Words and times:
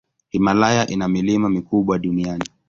Himalaya 0.29 0.87
ina 0.87 1.07
milima 1.07 1.49
mikubwa 1.49 1.99
duniani. 1.99 2.45